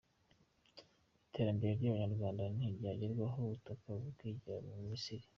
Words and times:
Iterambere 1.27 1.71
ry’Abanyarwanda 1.79 2.43
ntiryagerwaho 2.55 3.35
ubutaka 3.43 3.87
bwigira 4.13 4.55
mu 4.67 4.75
Misiri 4.89 5.25